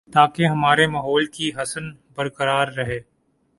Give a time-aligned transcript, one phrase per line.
[0.09, 2.99] تاکہ ہمارے ماحول کی حسن برقرار رہے